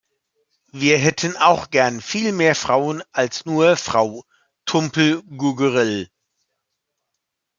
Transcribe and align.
Wir 0.71 0.97
hätten 0.97 1.37
auch 1.37 1.69
gern 1.69 2.01
viel 2.01 2.31
mehr 2.31 2.55
Frauen 2.55 3.03
als 3.11 3.45
nur 3.45 3.77
Frau 3.77 4.23
Tumpel-Gugerell. 4.65 6.09